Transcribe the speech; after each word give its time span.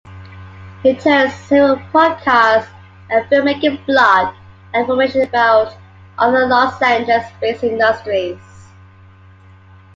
It 0.83 1.03
hosts 1.03 1.39
several 1.43 1.75
podcasts, 1.93 2.67
a 3.11 3.21
filmmaking 3.29 3.85
blog, 3.85 4.33
and 4.73 4.81
information 4.81 5.21
about 5.21 5.77
other 6.17 6.47
Los 6.47 6.81
Angeles-based 6.81 7.63
industries. 7.63 8.39